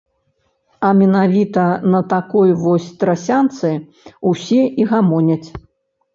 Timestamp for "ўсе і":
4.33-4.91